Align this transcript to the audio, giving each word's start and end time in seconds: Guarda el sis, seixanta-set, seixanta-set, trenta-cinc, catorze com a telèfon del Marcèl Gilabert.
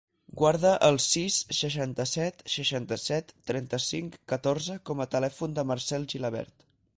Guarda 0.39 0.69
el 0.85 0.95
sis, 1.03 1.35
seixanta-set, 1.57 2.41
seixanta-set, 2.53 3.35
trenta-cinc, 3.51 4.19
catorze 4.35 4.79
com 4.91 5.05
a 5.05 5.09
telèfon 5.17 5.55
del 5.61 5.71
Marcèl 5.75 6.09
Gilabert. 6.17 6.69